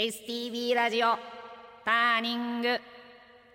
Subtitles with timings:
[0.00, 1.08] STB ラジオ
[1.84, 2.78] ターニングル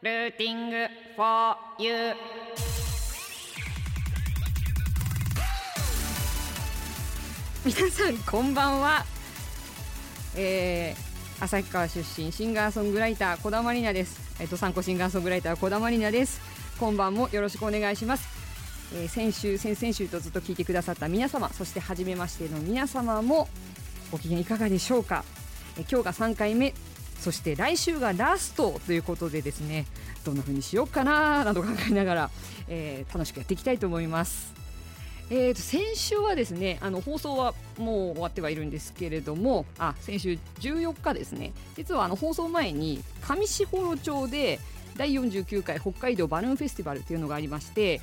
[0.03, 0.75] ーティング
[1.17, 2.13] for you
[7.65, 9.03] 皆さんこんばんは。
[10.35, 14.39] えー、旭川出身シンガーソングライター小田まりなです。
[14.39, 16.41] えっと参考シンガーソングライター小田まりなです。
[16.79, 18.27] 今晩もよろしくお願いします。
[18.93, 23.47] えー、先週先々週とずっと聞いてくださった皆様そして初めましての皆様も
[24.11, 25.25] ご機嫌いかがでしょうか？
[25.77, 26.73] 今日が3回目。
[27.19, 29.85] そして来週がラストということでですね
[30.25, 32.29] どんな風にしようかななど考えながら、
[32.67, 34.53] えー、楽しくやっていきたいと思います。
[35.31, 41.51] えーと、先週はですねあの放送はもう終わってはいるんですけれどもあ先週14日ですね。
[41.75, 44.59] 実はあの放送前に上士幌町で
[44.97, 48.01] 第49回北海道バルーンフェスティバルというのがありまして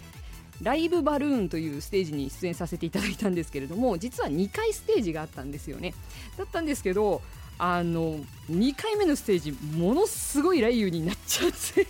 [0.62, 5.94] ライブバルーンというステージに出演させていただいたんですけれども実は2回ステージがあったんですよね。
[6.36, 7.22] だったんですけど
[7.64, 8.18] あの
[8.50, 11.86] 2回目のステージものすごい雷雨になっちゃって。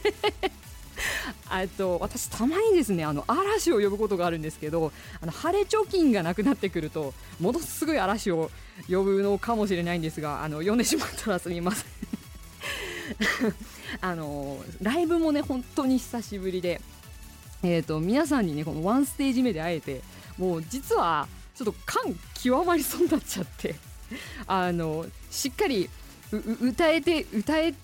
[1.48, 8.50] あと私たまにですねあの嵐を呼ぶことがあるんですけどあの晴れ貯金がなくなってくるとものすごい嵐を
[8.86, 11.86] 呼ぶのかもしれないんですがあの呼んでしまったらすみません。
[14.02, 16.82] あのライブもね本当に久しぶりで、
[17.62, 20.02] えーと、と皆さんにねこのワンステージ目で会えて
[20.36, 23.91] もう実はちょっと感極まりそうになっちゃって。
[24.46, 25.88] あのしっかり
[26.60, 27.74] 歌えて歌え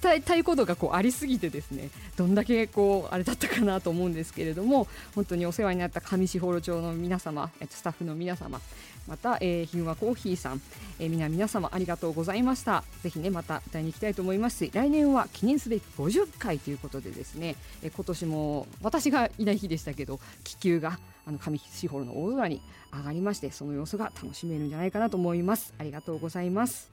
[0.00, 8.60] 伝えたいことがこうありすぎてですねどんだけこうあれだったかなと思うんですけれども本当にお世話になった上士幌町の皆様スタッフの皆様
[9.08, 10.60] また、えー、ひんわコーヒーさん、
[10.98, 12.84] えー、皆皆様ありがとうございました。
[13.02, 25.74] ぜひねまた歌いに行きたいと思いますし来年は記念すべき50回ということでですね、えー、今年も私がいない日でしたけど気球があの上士幌の大空に上がりましてその様子が楽しめるんじゃないかなと思います。
[25.78, 26.90] ありがとうございます。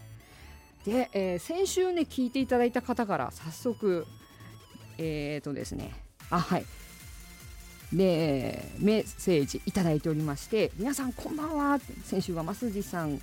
[0.86, 4.06] で、えー、先週ね聞いていただいた方から早速
[4.98, 5.94] えっ、ー、とですね
[6.30, 6.66] あはい。
[7.94, 11.80] でメッセージいただいておりまして皆さんこんばんは。
[12.06, 13.20] 先週は増地さん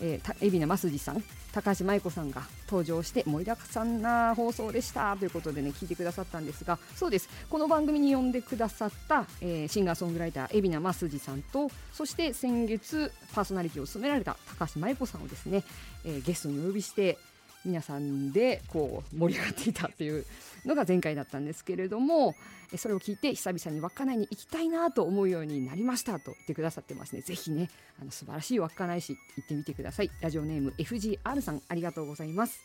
[0.00, 5.16] え、海老名増地さん高橋舞子さんが登場して盛りだくさんな放送でした。
[5.16, 7.28] ということでね聞いてくださったんですがそうです。
[7.48, 15.64] この番組に呼んでくださった、えー、シンガーソングライター海老名増地さんとそして先月パーソナリティを務められた高橋舞子さんをですね、
[16.04, 17.18] えー、ゲストにお呼びして
[17.64, 20.24] 皆さんでこう盛り上がっていたっていう
[20.64, 22.34] のが前回だったんですけれども
[22.76, 27.22] それを聞いて久々に稚内に行きたいなと思うようになりましたと言ってくださってますね。
[27.22, 27.70] ぜひね
[28.00, 30.10] あの素晴らしい稚内市行ってみてください。
[30.20, 32.60] ラジオネーム FGR さんありがとうございます。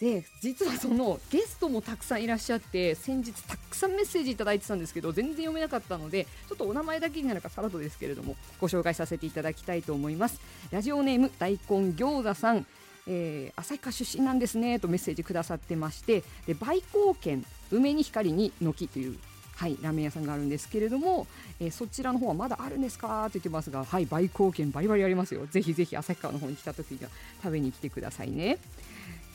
[0.00, 10.40] で実はそのゲストもたくさんいらっしゃって先日たくさんメッセージいただいてたんですけど全然読めなかったのでちょっとお名前だけになるかさらとですけれどもご紹介させていただきたいと思います。
[10.72, 12.66] ラジオネーム大根餃子さん。
[13.06, 19.18] えー、旭川出身なんですねとメッセージくださってましてで売光軒梅に光に軒という
[19.62, 21.26] はい、ラーメン屋さんがあるんですけれども、
[21.60, 25.46] えー、そちらの方はまだあるんですかと言ってますが、はい、売光軒バリバリありますよ。
[25.46, 27.10] ぜひぜひ旭川の方に来た時には
[27.42, 28.58] 食べに来てくださいね。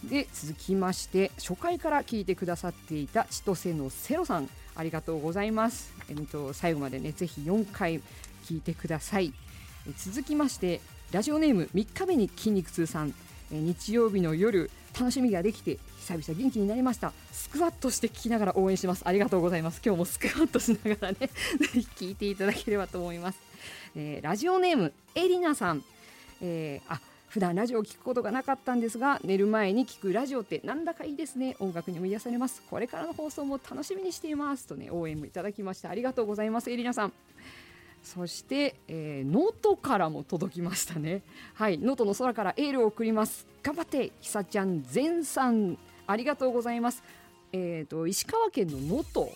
[0.03, 5.93] で、続きまして、初回から聞いてくださっていた千歳のセロさん、ありがとうございます。
[6.09, 8.01] えー、と最後までね、ぜひ4回
[8.43, 9.33] 聞いてください。
[9.97, 13.13] 続きまして、ラジオネーム3日目に筋肉痛さん、
[13.51, 14.69] 日曜日の夜
[14.99, 17.13] 楽しみができて久々元気になりました。
[17.31, 19.03] スクワットして聞きながら応援します。
[19.05, 19.81] ありがとうございます。
[19.85, 21.29] 今日もスクワットしながらねぜ
[21.73, 23.39] ひ 聞いていただければと思います、
[23.95, 25.83] えー、ラジオネームエリナさん、
[26.41, 31.55] えー、あ普段ラジオを聞くことがなかったんですが寝る前に聞くラジオってなんだかいいですね。
[31.59, 32.63] 音楽にも癒されます。
[32.69, 34.65] これからの放送も楽しみにしています。
[34.65, 35.89] とね応援もいただきました。
[35.89, 37.13] ありがとうございますエリナさん。
[38.03, 41.23] そして、えー、能登からも届きましたね。
[41.53, 43.45] はい、能登の空からエールを送ります。
[43.63, 47.03] 頑張って、ひさちゃん、全さん、ありがとうございます。
[47.51, 49.29] えっ、ー、と、石川県の能登、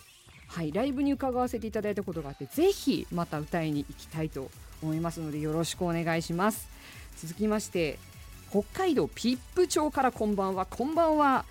[0.48, 4.50] はい、ライブに伺わせていただいたことがあって、ぜひまた歌いに行きたいと
[4.82, 6.68] 思いますので、よろしくお願いします。
[7.18, 8.00] 続きまして、
[8.50, 11.46] 北海道ピップ町からこんばんは、こんばんは。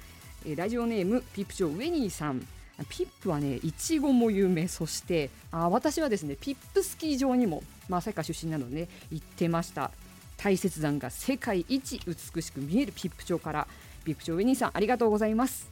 [0.45, 2.47] えー、ラジオネームピップ町ウェニーさん。
[2.89, 4.69] 比布はねいちごも有名。
[4.69, 9.91] そしてあ私はですねぴっぷスキー場にも、まあ、旭川出身なので、ね、行ってました。
[10.37, 13.69] 大雪山が世界一美しく見える比布町から
[14.05, 15.69] 比布町上兄さんありがとうございます。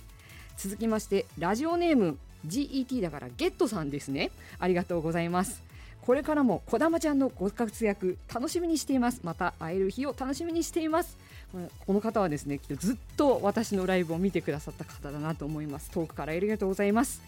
[0.58, 4.30] 続きましてラジオネーム GET だからゲットさんですね。
[4.58, 5.62] ありがとうございます。
[6.02, 9.20] これからもこだまちゃんのご活躍楽しみにしています。
[9.24, 11.18] また会える日を楽しみにしています。
[11.86, 15.90] この方はですねずっと私のライブを見てくださった方だなと思います。
[15.90, 17.22] 遠くからありがとうございます。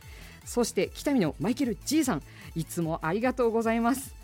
[0.45, 2.23] そして北見のマイケル G さん
[2.55, 4.15] いつもありがとうございます。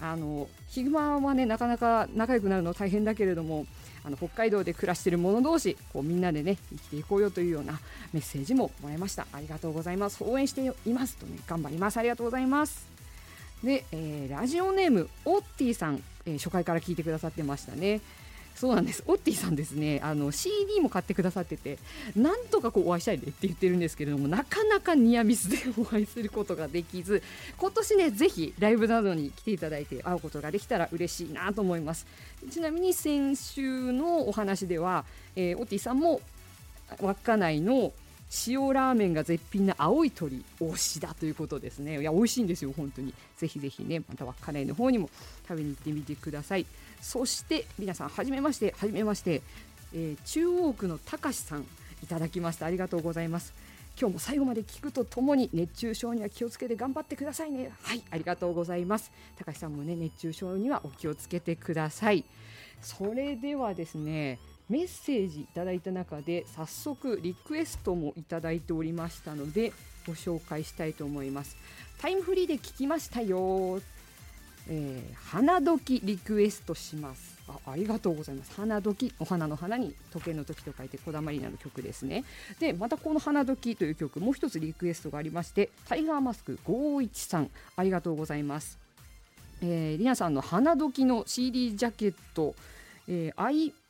[0.00, 3.66] あのヒグマはねなかなか仲良くなるの大変だけれども
[4.04, 7.80] あの北海道で暮らしている者同士こうみんなでね生きていこうよというような
[8.12, 9.26] メッセージももらいました。
[9.32, 10.22] ありがとうございます。
[10.22, 11.96] 応援していますとね頑張ります。
[11.96, 12.86] ありがとうございます。
[13.64, 18.02] で、えー、ラジオネームオッティさん、えー、初回から聞いてくださってましたね。
[18.56, 19.04] そうなんです。
[19.06, 20.00] オッティさんですね。
[20.02, 21.78] あの CD も買ってくださってて
[22.16, 27.22] なんとかこうお会いしたいでって言ってるんですけれどもなかなかニアミスでお会いすることができず
[27.58, 32.06] 今年ねぜひライブなどに来ていただいて会うことができたら嬉しいなと思います。
[32.50, 35.04] ちなみに先週のお話では、
[35.34, 36.22] えー、オッティさんも
[37.00, 37.92] 稚内の
[38.46, 42.00] 塩ラーメンが絶品な青い鳥推しだということですね。
[42.00, 43.14] いや美味しいんですよ本当に。
[43.36, 45.08] ぜひぜひねまた稚内の方にも
[45.48, 46.66] 食べに行ってみてください。
[47.00, 49.42] そして皆さんはじめましてはじめまして、
[49.94, 51.66] えー、中央区のたかしさん
[52.02, 52.66] いただきました。
[52.66, 53.52] ありがとうございます。
[53.98, 57.70] 今日も最後まで聞くとともに熱中症には気をつけて頑張ってくださいね。
[57.82, 59.10] はいありがとうございます。
[59.38, 62.24] 高橋さんもね熱中症にはお気をつけてください。
[62.82, 64.38] それではですね
[64.68, 69.72] メッセージいただいた中で早速リクエストもいただいておりましたので
[70.06, 71.56] ご紹介したいと思います。
[71.98, 73.80] タイムフリーで聞きましたよ、
[74.68, 77.36] えー、花時リクエストします。
[77.48, 78.52] あありがとうございます。
[78.54, 82.24] 花時お花の花に時計の時と書いてこだまりなの曲ですね。
[82.58, 88.78] でまたこの花時という曲もう一つリクエストがありましてタイガーマスク51さんありがとうございます。
[89.62, 92.54] えー、リナさんの花時の CD ジャケット、
[93.08, 93.42] えー、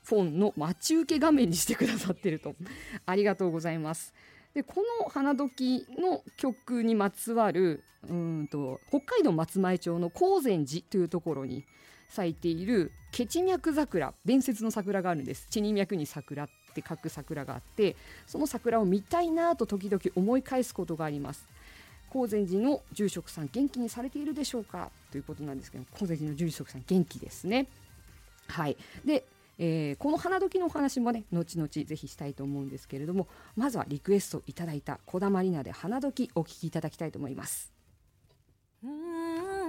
[0.06, 2.54] フォンの待ち受け画面にしてくださってると。
[3.06, 4.14] ありがとうございます。
[4.54, 11.64] でこの花時の曲にまつわるうんと北海道松前町の高善寺というところに
[12.08, 15.48] 咲いているケチ脈桜伝説の桜があるんです。
[15.50, 17.96] 地に脈に桜って書く桜があって
[18.28, 21.48] その桜を見たいなと時々思い返すことがあります。
[22.08, 24.92] 高善寺の住職さん元気にされているでしょうか？
[25.10, 27.66] ということなんですけど高善寺の住職さん元気ですね。
[28.46, 28.76] はい。
[29.04, 29.24] で
[29.58, 37.72] えー、この花時のお話もね後々ぜひしたいと思うんですけれどもまずはリクエストいただいたこだまりなで花時お聴きいただきたいと思います。
[38.84, 39.65] 8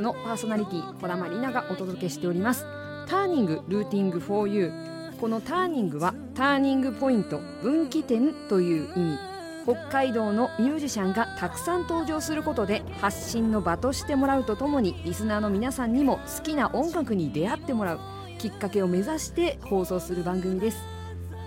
[0.00, 2.64] のパーソナリティ児玉里奈がお届けしております。
[3.08, 4.72] ターニングルーティング for you
[5.20, 9.18] このターニングはターニングポイント分岐点という意味。
[9.64, 18.00] 北海道のミュージシャンがたくさん登場することで発信の場としてもらうとともにリスナーの皆さんにも好きな音楽に出会ってもらう
[18.38, 20.78] きっかけを目指して放送する番組です。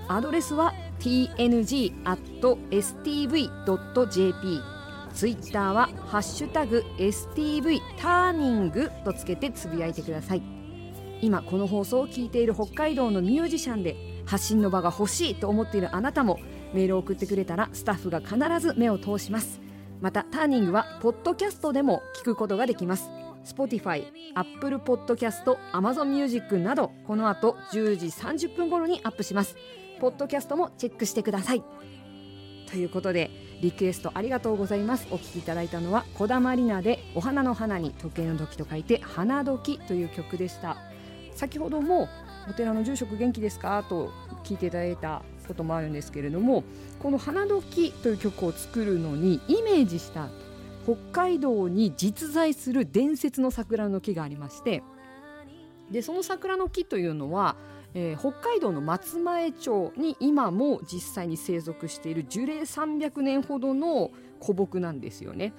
[0.10, 2.00] アドレスは tng.stv.jp
[5.14, 10.42] ツイッターは「ハッシュタグ #stv ターニング」とつけてつぶやいてください。
[11.22, 16.40] 今この放送を聞いている北海道のミュージシャンで発信の場が欲しいと思っているあなたも
[16.74, 19.60] メールを送ってくれたらスタッフが必ず目を通します。
[20.00, 23.10] またターニングはポッドキャストでも聞くことができます。
[23.44, 29.58] Spotify、Apple Podcast、Amazon Music などこの後10時30分頃にアップします。
[30.00, 31.64] ポッドキャストもチェックしてください。
[32.70, 35.08] ということでリクエストありがとうございます。
[35.12, 40.78] お聴きいただいたのは小玉里奈でお花の花に時計の時と書いて花時という曲でした。
[41.36, 42.08] 先ほども
[42.50, 43.84] お寺の住職元気ですか？
[43.88, 44.12] と
[44.44, 46.64] 聞いていただいたこともあるんですけれども
[47.02, 50.30] この「花時」という曲を作るのにイメージした
[50.86, 54.84] 北海道に実在する伝説の桜の木がありまして
[55.92, 57.56] でその桜の木というのは、
[57.94, 65.54] えー、北海道の松前町に今も実際に生息している樹齢300年ほどの古木なんですよね。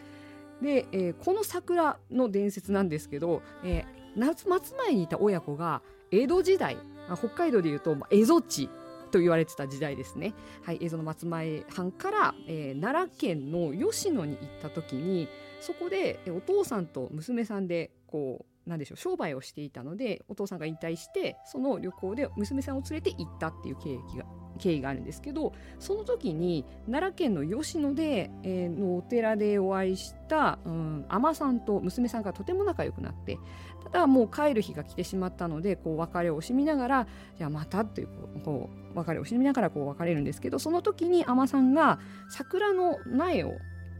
[0.62, 6.76] で、えー、この桜の伝説なんですけど、えー、松前にいた親子が江戸時代
[7.16, 8.68] 北海道でいうと蝦夷地
[9.10, 15.28] と言われてた時代ですね、はい、蝦夷の松前藩から、えー、奈良県の吉野に行った時に
[15.60, 24.24] そこでお父さんと娘さんでこうなんでしょう商売をしていたのでお父さんが引退してその旅行で娘さんを連れて行ったっていう経緯が
[24.58, 33.38] 経緯があるんですけどその時に奈良県の吉野で、えー、のお寺でお会いした、うん、さんと娘さんがとても仲良くなって
[33.84, 37.06] ただもう帰る日が来てしまったのでこう別れを惜しみながら
[37.38, 38.08] じゃあまたっていう
[38.44, 41.98] こう別れを惜しみながらこう別れるんですけどその時に海さんが
[42.28, 43.52] 桜の苗を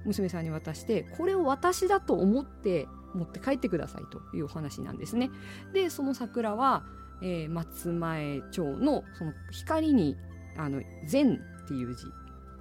[0.04, 5.30] 娘さんに渡してこれを私だと思って持って帰ってくださいというお話なんですね。
[5.72, 6.84] でその桜は、
[7.22, 10.16] えー、松前町のその光に
[10.56, 12.04] あの善っていう字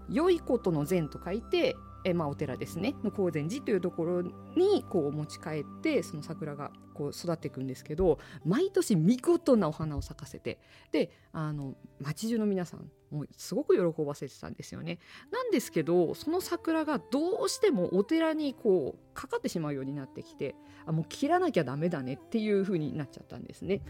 [0.09, 1.75] 良いことの善と書いて
[2.05, 10.59] えまあ、お寺ですねの高善寺というところにこう持ち帰ってその桜がこう育っていくんですけど毎年見事なお花を咲かせて
[10.91, 14.99] であの町中の皆さんもすごく喜ばせてたんですよね。
[15.31, 23.81] なんですけどその桜がどうしてもお寺にこうかかってしまうようになってきてあもう切らなきゃダメだねっていう風になっちゃったんですね。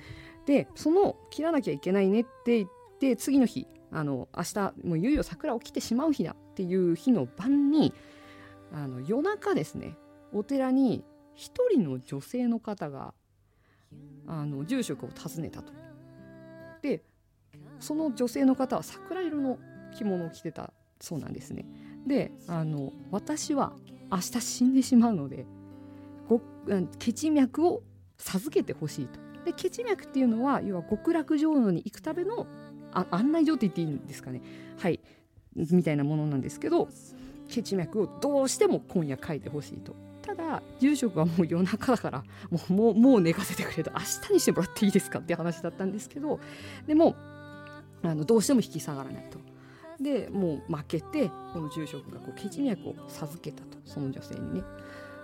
[0.46, 7.94] でその切らなきゃいけないねって言って次の日あの明日もういよいよ桜起きてしまう日だっていう日の晩に
[8.72, 9.98] あの夜中ですね
[10.34, 11.04] お寺に
[11.36, 13.14] 一人の女性の方が
[14.28, 15.74] あの住職を訪ねたと。
[16.82, 17.04] で
[17.80, 19.58] その女性の方は桜色の
[19.96, 21.66] 着物を着てたそうなんですね。
[22.08, 23.74] であの私は
[24.12, 25.46] 明日死んでしまうので
[26.28, 26.42] ご
[26.98, 27.84] 血脈を
[28.18, 29.20] 授けてほしいと。
[29.46, 32.46] で血脈っていうのは要は極楽浄土に行くための
[32.92, 34.42] あ案内状って言っていいんですかね
[34.78, 35.00] はい
[35.56, 36.90] みたいなものなんですけど
[37.48, 46.40] 血脈をどうしても今夜書いてほしいとただ住職はもう夜中だからもうもうもう寝かせてくれと明日にしてもらっていいですかって話だったんですけど
[46.86, 47.16] でも
[48.04, 49.40] あのどうしても引き下がらないと。
[50.02, 54.64] でもう負けてこの住職がこう血脈を授けたとその女性にね。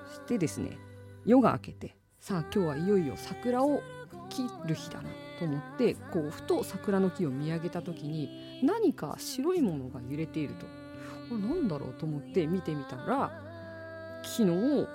[0.08, 0.77] そしてですね
[1.25, 3.82] 夜が明けてさあ今日はいよいよ桜を
[4.29, 10.65] 切る日だなと思ってこうふと桜の木を見上げた時に何か白いものが揺れていると
[11.29, 13.32] これなんだろうと思って見てみたら
[14.24, 14.88] 昨日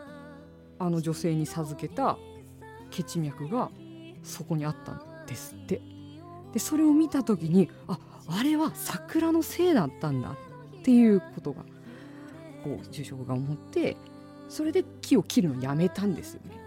[0.79, 2.17] あの女性に授けた
[2.91, 3.71] 血脈が
[4.23, 5.81] そこにあったんですって
[6.53, 11.63] でそれを見た時にああれは桜のせいだったんだっていうことが
[12.65, 13.97] こう住職が思って
[14.49, 16.61] それで木を切るのをやめたんですよね。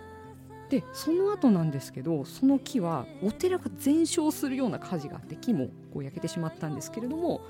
[0.69, 7.41] でその後なんですけどその木はお寺が全焼するような火事があって木もこう焼けてしまったんですけれども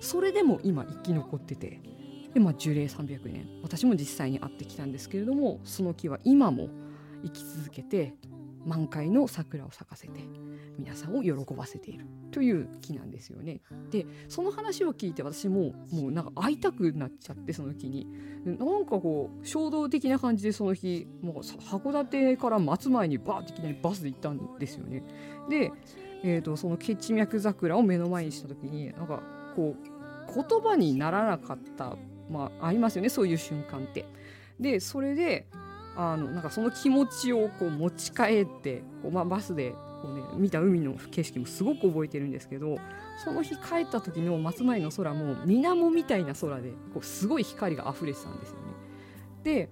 [0.00, 1.80] それでも今生き残ってて
[2.34, 6.70] で、まあ、樹齢300年私も実際に会ってきたんですけれどもその木は今も
[7.22, 8.14] 生き続けて
[8.64, 10.20] 満開の桜を咲かせて
[10.78, 13.60] 皆さんを喜ばせているという木なんですよね。
[13.90, 18.06] でその話を聞いて私ももうなんか会いたくなっちゃってその木に
[18.44, 25.02] なんかこう衝動的な感じでその日もう函館から松前にバーっていきなりバスで行ったんですよね。
[25.48, 25.72] で、
[26.22, 29.22] えーと、その血脈桜を目の前にした時になんか
[29.56, 31.96] こう言葉にならなかった
[32.30, 34.06] まあありますよねそういう瞬間って。
[34.60, 35.46] でそれで
[35.96, 39.72] あのなんかその気持ちをこう持ち帰ってこう、まあ、バスで
[40.02, 42.78] こう、ね、見た海の景色もすごく覚えてるんですけど
[43.22, 48.62] その日帰った時の松前の空も水面みたいな空でこうすごい光が溢れてたんですよね。
[49.44, 49.68] で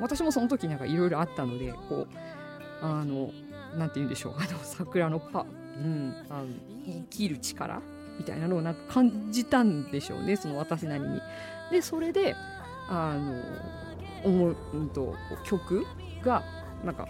[0.00, 3.30] 私もその時なんかいろいろあったのでこうあの
[3.76, 5.44] なんて言うんでしょうあの桜のパ、う
[5.80, 6.46] ん、あの
[6.86, 7.80] 生きる力
[8.18, 11.20] みたいなのをなんか感じたんでしょうねその私なりに。
[11.70, 12.36] でそれで
[12.88, 13.42] あの
[14.24, 15.14] 思う、うんと、
[15.44, 15.86] 曲
[16.22, 16.42] が
[16.84, 17.08] なんか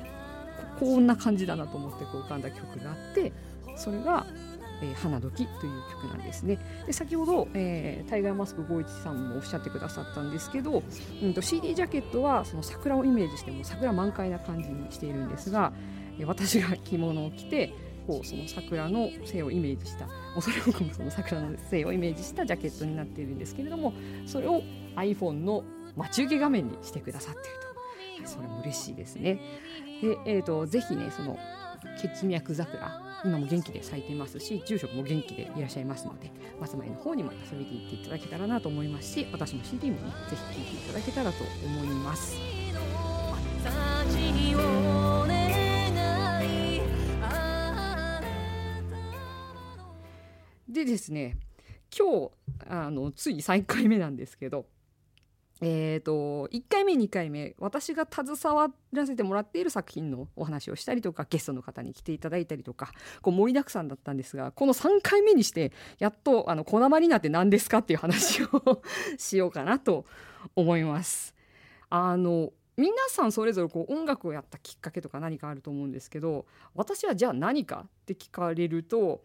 [0.78, 3.32] こんな感じだなと思ってこう浮かんだ曲があって
[3.76, 4.26] それが
[4.82, 6.58] 「えー、花時」という曲なんですね。
[6.86, 10.82] で先ほど、えー、タイガーマスク51さんもおっしゃってくださったんですけど、
[11.22, 15.72] うんと、CD ジャケットはその桜をイメージしても桜満開な感じにしているんですが、
[16.18, 17.72] えー、私が着物を着て
[18.06, 23.94] こうその桜の性をイメージした恐れ多くもその桜の性をイメージしたジャケットになっているんですけれども
[24.26, 24.62] それを
[24.96, 25.64] iPhone の
[25.96, 29.40] 待ち受け画面にしてくださっていると、それも嬉しいですね。
[30.00, 31.38] で、えーと、ぜひねその
[32.00, 42.36] 血脈桜今も元気で咲いていますし住職も元気でいらっしゃいますので松前の方にも遊びに行っていただけたらなと思いますし私の CD もねぜひ聴いていただけたらと思います。
[50.68, 51.38] でですね
[51.96, 52.30] 今日
[52.68, 54.66] あのつい3回目なんですけど
[55.60, 62.92] えーと、1回目2回目私が携わらせてもらっている作品のお話をしたりとかゲストの方に来ていただいたりとか
[63.22, 68.82] こう盛りだくさんだったんですがこの3回目にしてやっとあの「こだまりなって何ですか?」っていう話を
[69.16, 70.04] しようかなと
[70.56, 71.34] 思います。
[71.88, 76.44] あの皆さんそれぞれこう音楽をやったきっかけとか何かあると思うんですけど
[76.74, 79.22] 私はじゃあ何かって聞かれると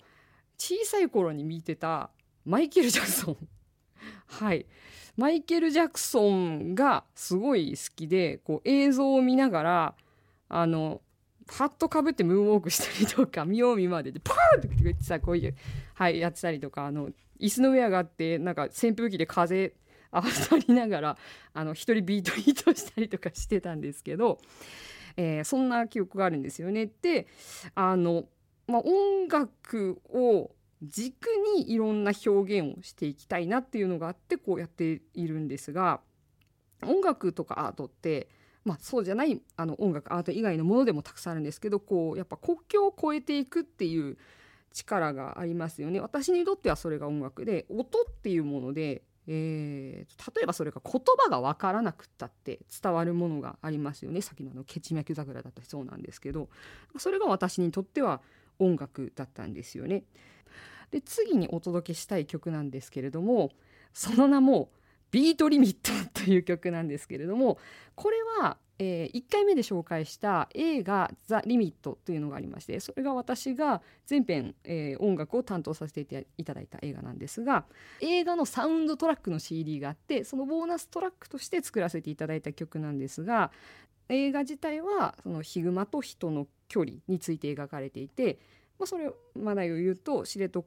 [0.59, 2.11] 小さい頃に見てた
[2.45, 3.37] マイケル・ジャクソン
[4.27, 4.67] はい
[5.19, 9.95] マイケル・ジャクソンがすごい好きでこう映像を見ながら
[10.47, 11.01] あの
[11.45, 15.55] ハットかぶってムーンウォークしたりとか 見よう見まででパーンって言ってさこういう、
[15.95, 19.73] はい、やってたりとかあの椅子の上上がってなんか扇風機で風
[20.13, 21.17] 当たりながら
[21.53, 24.39] あの一人ビートヒートしたりとかしてたんですけど、
[25.17, 26.89] えー、そんな記憶があるんですよね。
[27.01, 27.27] で
[27.75, 28.23] あの、
[28.67, 35.99] まあ、音楽を軸にいろんな表現をしていきたいなっていうのがあってこうやっているんですが
[36.83, 38.29] 音楽とかアートって
[38.65, 44.17] まあ、そうじゃないあの音楽アート以外のものでもたくさんあるんですけどこうやっぱ国境を越えていくっていう
[44.73, 45.99] 力がありますよね。
[45.99, 54.21] 私にとってはそれが音楽で音っていうもので、えー、例えばそれが言葉が分からなくったって伝わるものがありますよね。
[54.21, 56.49] さっきのあの「血脈桜」だったりそうなんですけど
[56.97, 58.21] それが私にとっては
[58.59, 60.03] 音楽だったんですよね。
[60.91, 63.51] で次にお届けしたい曲なんですけれども
[63.93, 64.69] その名も
[65.11, 65.91] 「ビートリミット」
[66.25, 67.57] という曲なんですけれども
[67.95, 77.65] これは、えー、1回目で紹介した映画「ザ・リミット」というのがありましてそれが私が全編、えー、音楽を担当させていただいた映画なんですが
[77.99, 83.51] 映画のサウンドトラックの CD があってそのボーナストラックとして作らせていただいた曲なんですが
[84.09, 88.39] 映画自体はそのヒグマと人の距離について描かれていて
[88.79, 90.61] まあ、それをマナイを言うと知床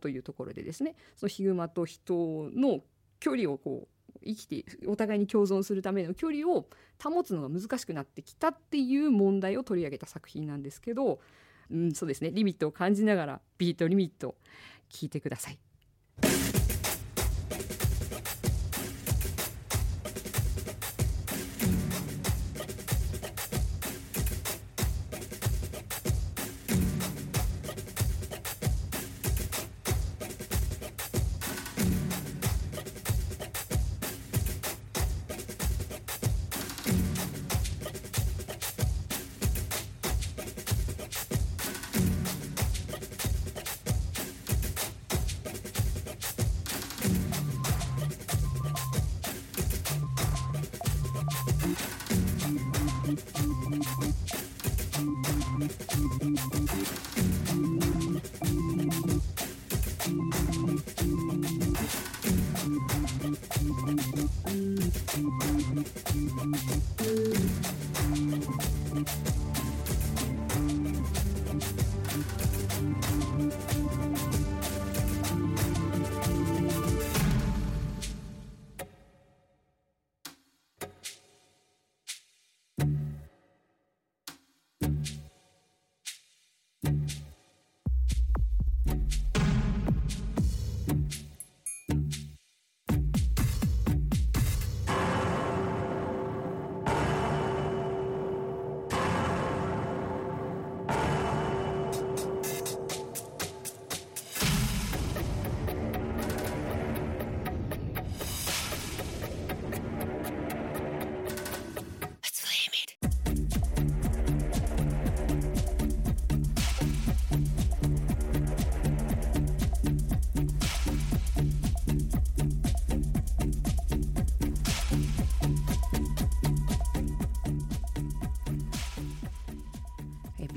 [0.00, 2.80] というところでですねそのヒグマと人の
[3.20, 3.88] 距離をこう
[4.24, 6.66] 生きてお互いに共存するための距離を
[7.02, 11.20] 保つのが難しくなってきたっていう問題を取り上げた作品なんですけど、
[11.70, 14.34] うん、そうですねリミットを感じながらビートリミット
[14.90, 15.58] 聞いてください。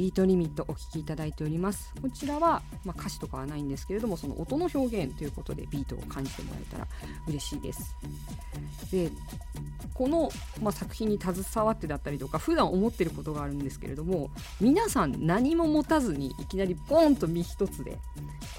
[0.04, 1.94] ビートリミットお聴きいただいております。
[2.02, 6.88] こちらは、まあ、歌詞とかはないんですけれどもその音の表現ということでビートを感じてもらえたら
[7.26, 7.96] 嬉しいです。
[8.92, 9.10] で
[9.94, 10.30] この、
[10.62, 17.98] まあ、作品に携わってだったりとか普段思ってることがあるんですけれども皆さん何も持たずにいきなりボンと身一つで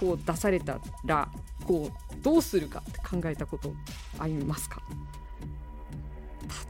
[0.00, 1.28] こう出されたら
[1.66, 3.74] こうどうするかって考えたこと
[4.18, 4.80] ありますか？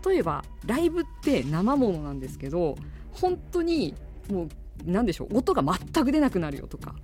[0.04, 2.74] 例えばライブって生ものなんですけど
[3.12, 3.94] 本当に
[4.28, 4.48] もう
[4.84, 6.94] 何でしょう音が全く出なくなるよとか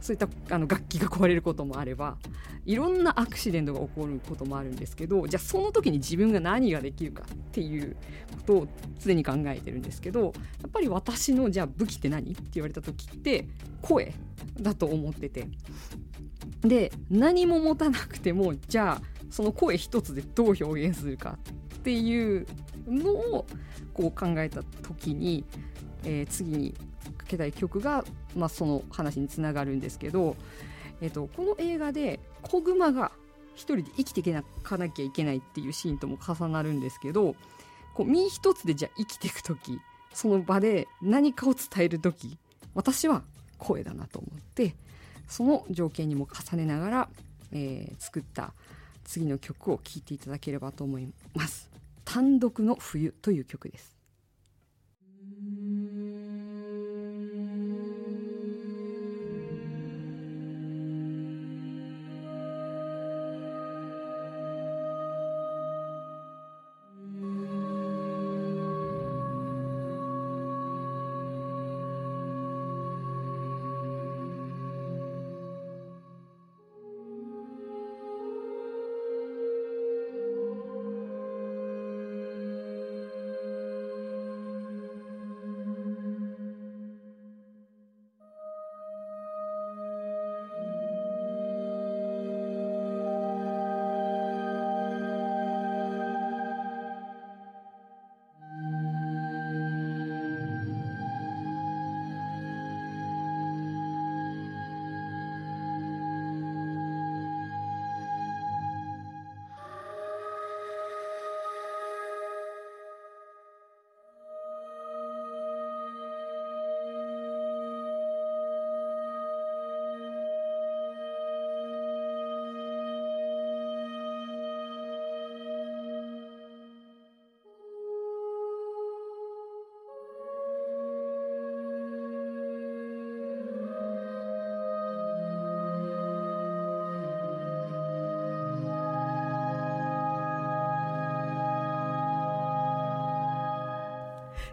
[0.00, 2.16] そういったあの楽器が壊れることもあれば
[2.66, 7.96] いろんなアクシデントが起こることもあるんですけどじゃあその時に自分が何ができるかっていう
[8.36, 10.28] ことを常に考えてるんですけどや
[10.66, 13.46] っぱり私のじゃあ武器って何って言われた時って
[13.80, 14.12] 声
[14.60, 15.48] だと思ってて。
[16.62, 21.38] で何も持たなくてもじゃあその声一つでどう表現するか
[21.76, 22.46] っていう
[22.86, 23.46] のを
[23.92, 25.44] こう考えた時に、
[26.04, 26.74] えー、次に
[27.26, 28.04] けたい曲が、
[28.36, 30.36] まあ、その話につながるんですけど、
[31.00, 33.12] えーと、この映画で子グマが
[33.54, 37.34] 一人で生きていかなきゃいけないっていうシーンとも重なるんですけど
[37.94, 39.78] こう身一つでじゃあ生きていく時
[40.14, 42.38] その場で何かを伝える時
[42.74, 43.22] 私は
[43.58, 44.74] 声だなと思って
[45.28, 47.08] その条件にも重ねながら、
[47.52, 48.52] えー、作った
[49.04, 51.70] 次の曲を聴いていただければと思います。
[52.04, 53.96] 単独の冬という曲です。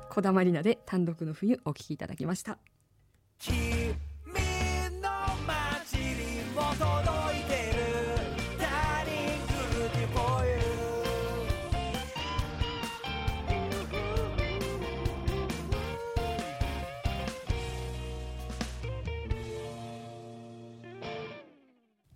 [0.10, 2.58] こだまりなで単独の冬お聞きいただきました。
[3.38, 5.10] 君の
[5.48, 7.80] 街にも届いてる。
[8.58, 10.50] ダーリングティフォー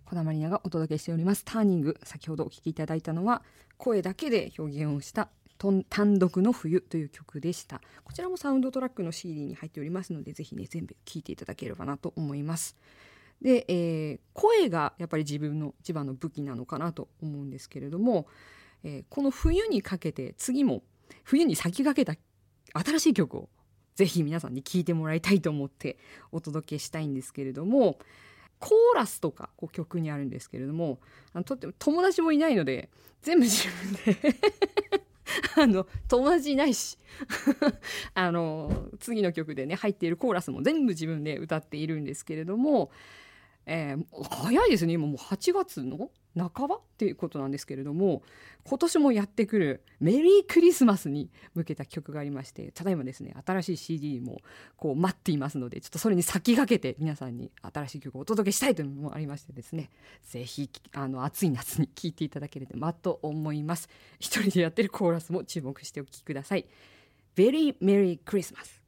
[0.04, 1.44] こだまりながお届けしております。
[1.44, 1.96] ターニング。
[2.02, 3.42] 先ほどお聞きいただいたのは
[3.78, 5.28] 声だけで表現をした
[5.88, 7.80] 単独の冬という曲でした。
[8.04, 12.76] こちらもサウンドトラックの CD に入っておりますのでぜひね全部聴いていただければなと思います。
[13.40, 18.26] で、えー、声がやっぱり自分の一番の武器なのかなと思うんですけれども、
[18.82, 20.82] えー、この冬にかけて次も
[21.24, 22.18] 冬に先駆けた
[22.84, 23.48] 新しい曲を
[23.94, 25.98] ぜひ皆さんに聴いてもらいたいと思って
[26.32, 27.98] お届けしたいんですけれども
[28.58, 30.98] コーラスとかこう曲にあるんですけれども
[31.32, 32.88] あのとっても友達もいないので
[33.22, 34.34] 全部自分で
[35.56, 36.98] あの友達いないし。
[38.14, 42.90] あの次の曲でね入っているコーラスも全部自分で歌っているんですけれども、
[43.66, 44.92] えー、早いですね。
[44.92, 48.22] 今もう8月の半ばっていうことなんですけれども
[48.64, 54.38] 今年もやってくるメリークリスマスに向けた曲がありましてただいまですね新しい CD も
[54.76, 59.90] こう待っていますのでちょっとそれに先駆けて皆さんに新しい曲をお届けしたいというのもありましてですね
[60.28, 63.88] ぜひあの暑い夏に聴いていただければと思います。
[64.18, 66.66] 一人でやってるコーラスも注目してお聴きください。
[67.36, 68.83] Very Merry Christmas!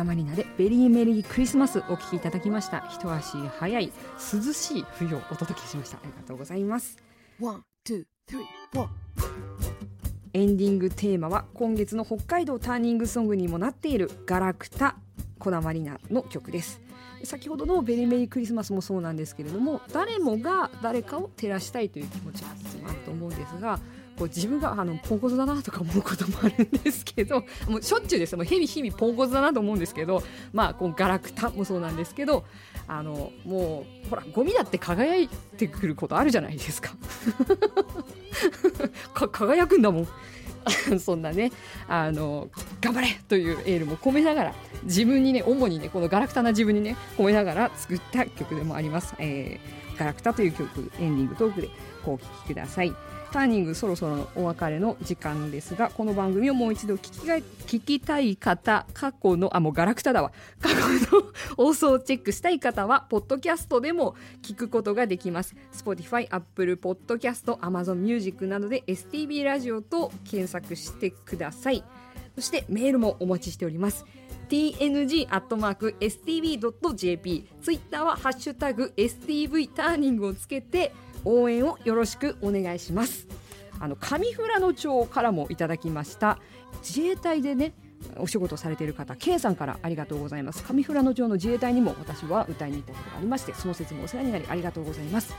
[0.00, 2.88] こだまりなで Very Merry Christmas お聞きいただきました。
[2.88, 5.98] 一足早い涼しい冬をお届けしました。
[5.98, 6.96] ありがとうございます。
[7.38, 8.88] one, two, three, four。
[10.32, 14.96] エンディングテーマは今月の北海道 TURNING ソングにもなっているガラクタ
[15.38, 16.80] こだまりなの曲です。
[17.24, 22.48] 先ほどの Very Merry Christmas もそうなんですけれども誰もが誰かを照らしたいという気持ちが
[22.88, 23.78] あると思うんですが
[24.20, 28.36] こう自分があのポンコツだなとか思うこともあるんですけど もうしょっちゅうです。
[28.36, 32.44] もう日々日々ポンコツだなと思うんですけどまあこうガラクタもそうなんですけど
[32.86, 36.90] あのもうほらゴミだって輝いてくることあるじゃないですか。
[39.14, 40.08] か輝くんだもん。
[41.00, 41.50] そんなね
[41.88, 42.50] あの
[42.82, 51.70] 頑張れというエールも込めながら自分にね主にねこのガラクタな自分にね込めながら作った曲でもあります、えー、ガラクタという曲エンディングトークで
[52.04, 52.94] お聴きください。
[53.30, 60.32] ターニングそろそろお別れの時間ですがこの番組をもう一度聞きが聞きたい方過去のあもうガラクタだわ。
[60.60, 65.54] 過去の放送をチェックしたい方はポッドキャストでも聞くことができます。
[65.72, 71.84] Spotify、Apple Podcast、Amazon Music などで STB ラジオと検索してください。
[72.34, 74.04] そしてメールもお待ちしております。
[74.48, 80.92] Tng アットマーク stv.jp ツイッターはハッシュタグ STV ターニングをつけて
[81.24, 83.26] 応援をよろしくお願いします。
[83.78, 86.38] あの上富良野町からもいただきました。
[86.82, 87.72] 自衛隊でね
[88.16, 90.62] お仕事されている方 K さんからありがとうございます。
[90.62, 95.34] 上富良野町の自衛隊にも私は歌いに行ったことがありましてその説もお世話になりありがとうございます。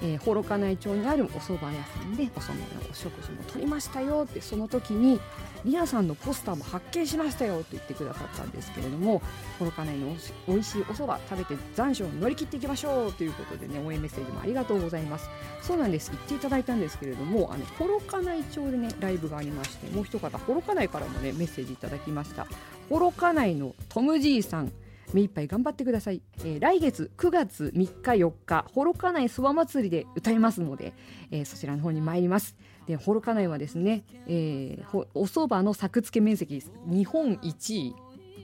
[0.00, 5.20] えー、幌加内町にあるお蕎麦屋さんでお染めのお食事も取りましたよってその時に
[5.64, 9.20] リアさんのポスターも発見しましたよと言ってくださったんですけれども
[9.58, 10.14] 幌加内の
[10.46, 15.28] おいしいお蕎麦食べて残暑を乗り切っていきましょうということでね応援メッセージもありがとうございます。
[15.62, 16.10] そうなんです。
[16.10, 22.46] 言っていただいたんですけれどもあの幌加内町でねライブがありましてもう一方幌加内からもねメッセージいただきました。
[22.88, 24.72] 幌加内のトムじいさん。
[25.12, 30.92] 目いっぱい頑張ってください、えー、来月9月3日4日幌加内そば祭りで歌いますので、
[31.30, 32.56] えー、そちらの方に参ります。
[32.86, 37.94] で幌加内はですね、えー、お蕎麦の作付け面積日本一位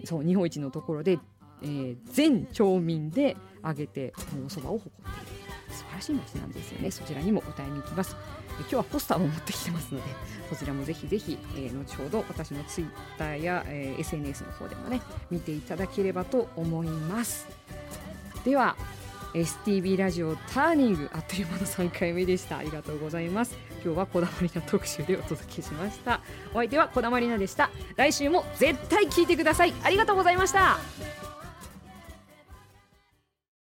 [0.04, 1.18] そう日本一のところで、
[1.62, 5.33] えー、全町民で挙げてお蕎麦を誇っている。
[5.74, 6.90] 素晴らしい街なんですよね。
[6.90, 8.16] そちらにも歌いに行きます。
[8.60, 10.06] 今日はポスターも持ってきてますので
[10.48, 17.46] そちらもぜひぜひ、えー、後ほど私のツイッターや、えー、SNS の方でもね見ていただければと思います。
[18.44, 18.76] では
[19.34, 22.58] STB ラジオターニングあっという間の3回目でした。
[22.58, 23.56] ありがとうございます。
[23.84, 26.20] 今日はこだわりな特集でお届けしました。
[26.52, 27.70] お相手はこだわりなでした。
[27.96, 29.74] 来週も絶対聞いてください。
[29.82, 31.23] ありがとうございました。